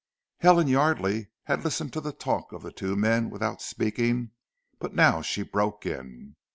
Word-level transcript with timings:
Helen 0.39 0.65
Yardely 0.67 1.27
had 1.43 1.63
listened 1.63 1.93
to 1.93 2.01
the 2.01 2.11
talk 2.11 2.53
of 2.53 2.63
the 2.63 2.71
two 2.71 2.95
men 2.95 3.29
without 3.29 3.61
speaking, 3.61 4.31
but 4.79 4.95
now 4.95 5.21
she 5.21 5.43
broke 5.43 5.85
in. 5.85 6.37